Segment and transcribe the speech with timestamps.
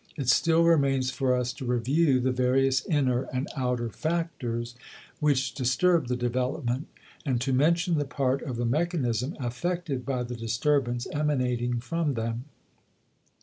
[0.17, 4.73] It still remains for us to review the various inner and outer factors
[5.19, 6.87] which disturb the development,
[7.23, 12.45] and to mention the part of the mechanism affected by the disturbance emanating from them.